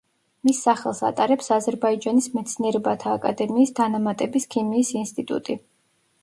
[0.47, 5.61] მის სახელს ატარებს აზერბაიჯანის მეცნიერებათა აკადემიის დანამატების ქიმიის ინსტიტუტი.